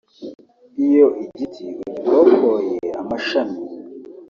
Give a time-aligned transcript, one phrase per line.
[0.85, 3.57] Iyo igiti ugikokoye amashami